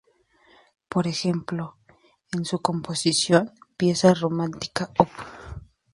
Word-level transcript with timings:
Por 0.93 1.05
ejemplo, 1.05 1.77
en 2.31 2.43
su 2.43 2.59
composición, 2.59 3.51
pieza 3.77 4.15
romántica 4.15 4.91
op. 4.97 5.09